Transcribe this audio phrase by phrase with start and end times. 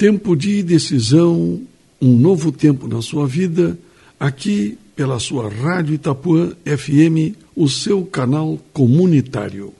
[0.00, 1.60] Tempo de decisão,
[2.00, 3.78] um novo tempo na sua vida,
[4.18, 9.74] aqui pela sua Rádio Itapuã FM, o seu canal comunitário.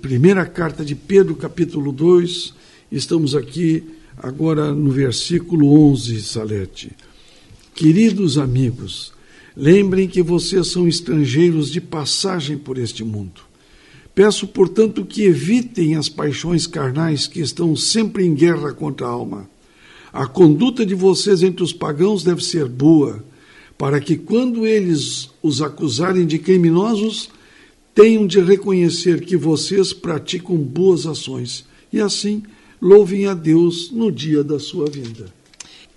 [0.00, 2.54] Primeira carta de Pedro, capítulo 2,
[2.90, 3.84] estamos aqui
[4.16, 6.92] agora no versículo 11, Salete.
[7.74, 9.12] Queridos amigos,
[9.54, 13.42] lembrem que vocês são estrangeiros de passagem por este mundo.
[14.14, 19.50] Peço, portanto, que evitem as paixões carnais que estão sempre em guerra contra a alma.
[20.12, 23.24] A conduta de vocês entre os pagãos deve ser boa,
[23.76, 27.28] para que, quando eles os acusarem de criminosos,
[27.92, 32.44] tenham de reconhecer que vocês praticam boas ações e, assim,
[32.80, 35.26] louvem a Deus no dia da sua vinda.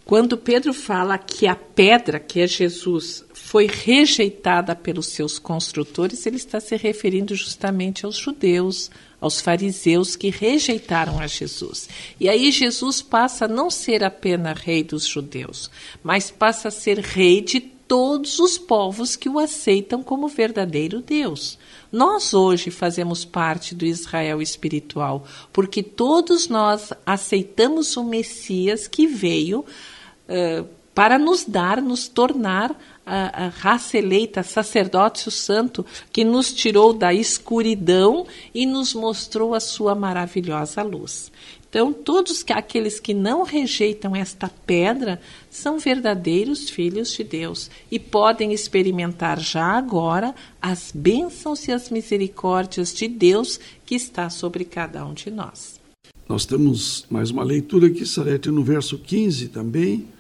[0.08, 6.38] Quando Pedro fala que a pedra, que é Jesus, foi rejeitada pelos seus construtores, ele
[6.38, 8.90] está se referindo justamente aos judeus,
[9.20, 11.90] aos fariseus que rejeitaram a Jesus.
[12.18, 15.70] E aí Jesus passa a não ser apenas rei dos judeus,
[16.02, 21.60] mas passa a ser rei de todos os povos que o aceitam como verdadeiro Deus.
[21.92, 29.66] Nós hoje fazemos parte do Israel espiritual, porque todos nós aceitamos o Messias que veio
[30.28, 32.76] uh, para nos dar, nos tornar
[33.06, 39.60] a, a, raça eleita, sacerdócio santo, que nos tirou da escuridão e nos mostrou a
[39.60, 41.32] sua maravilhosa luz.
[41.70, 48.52] Então, todos aqueles que não rejeitam esta pedra são verdadeiros filhos de Deus e podem
[48.52, 55.14] experimentar já agora as bênçãos e as misericórdias de Deus que está sobre cada um
[55.14, 55.80] de nós.
[56.28, 60.17] Nós temos mais uma leitura aqui, Sarete, no verso 15 também.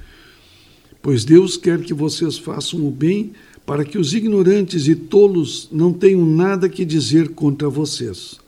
[1.01, 3.31] Pois Deus quer que vocês façam o bem
[3.65, 8.39] para que os ignorantes e tolos não tenham nada que dizer contra vocês.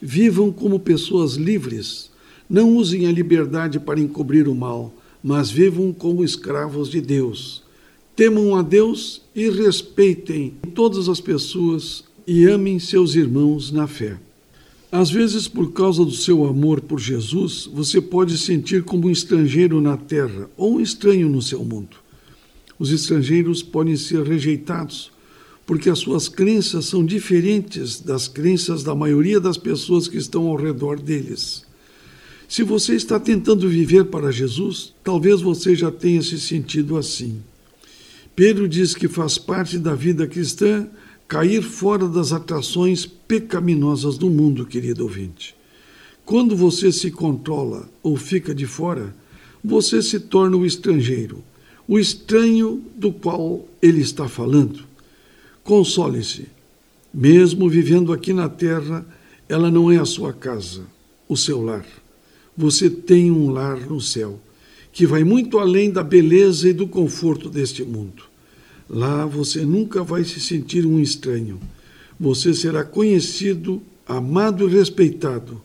[0.00, 2.10] Vivam como pessoas livres
[2.48, 7.62] não usem a liberdade para encobrir o mal, mas vivam como escravos de Deus.
[8.14, 14.18] Temam a Deus e respeitem todas as pessoas e amem seus irmãos na fé.
[14.96, 19.80] Às vezes, por causa do seu amor por Jesus, você pode sentir como um estrangeiro
[19.80, 21.96] na terra ou um estranho no seu mundo.
[22.78, 25.10] Os estrangeiros podem ser rejeitados
[25.66, 30.54] porque as suas crenças são diferentes das crenças da maioria das pessoas que estão ao
[30.54, 31.64] redor deles.
[32.46, 37.42] Se você está tentando viver para Jesus, talvez você já tenha se sentido assim.
[38.36, 40.86] Pedro diz que faz parte da vida cristã
[41.28, 45.54] cair fora das atrações pecaminosas do mundo, querido ouvinte.
[46.24, 49.14] Quando você se controla ou fica de fora,
[49.62, 51.42] você se torna o estrangeiro,
[51.86, 54.84] o estranho do qual ele está falando.
[55.62, 56.46] Console-se.
[57.12, 59.06] Mesmo vivendo aqui na terra,
[59.48, 60.82] ela não é a sua casa,
[61.28, 61.86] o seu lar
[62.56, 64.38] você tem um lar no céu,
[64.92, 68.24] que vai muito além da beleza e do conforto deste mundo.
[68.88, 71.58] Lá você nunca vai se sentir um estranho.
[72.18, 75.60] Você será conhecido, amado e respeitado.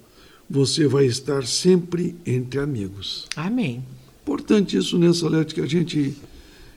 [0.50, 3.28] Você vai estar sempre entre amigos.
[3.36, 3.84] Amém.
[4.24, 6.16] Importante isso nessa né, letra que a gente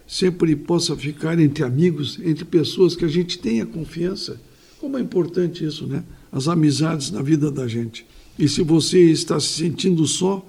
[0.07, 4.41] sempre possa ficar entre amigos, entre pessoas que a gente tenha confiança.
[4.79, 6.03] Como é importante isso, né?
[6.31, 8.05] As amizades na vida da gente.
[8.39, 10.47] E se você está se sentindo só,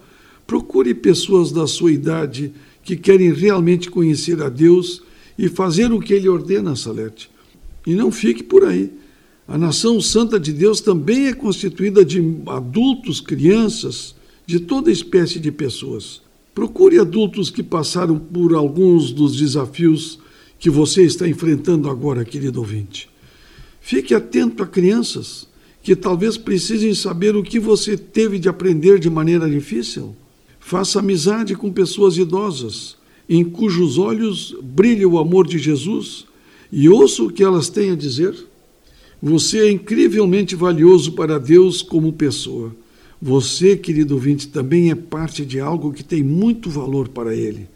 [0.47, 2.51] procure pessoas da sua idade
[2.83, 5.01] que querem realmente conhecer a Deus
[5.37, 7.29] e fazer o que Ele ordena, Salete.
[7.85, 8.91] E não fique por aí.
[9.47, 15.51] A nação santa de Deus também é constituída de adultos, crianças, de toda espécie de
[15.51, 16.21] pessoas.
[16.55, 20.19] Procure adultos que passaram por alguns dos desafios
[20.59, 23.09] que você está enfrentando agora, querido ouvinte.
[23.81, 25.47] Fique atento a crianças
[25.81, 30.15] que talvez precisem saber o que você teve de aprender de maneira difícil.
[30.57, 32.95] Faça amizade com pessoas idosas,
[33.35, 36.25] em cujos olhos brilha o amor de Jesus,
[36.71, 38.35] e ouça o que elas têm a dizer.
[39.21, 42.75] Você é incrivelmente valioso para Deus como pessoa.
[43.21, 47.67] Você, querido ouvinte, também é parte de algo que tem muito valor para Ele.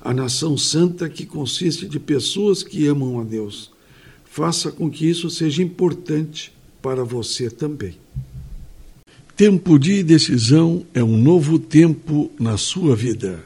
[0.00, 3.70] A nação santa que consiste de pessoas que amam a Deus.
[4.24, 7.94] Faça com que isso seja importante para você também.
[9.36, 13.44] Tempo de decisão é um novo tempo na sua vida.